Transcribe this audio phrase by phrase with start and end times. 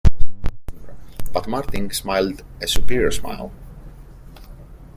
[1.31, 3.51] But Martin smiled a superior smile.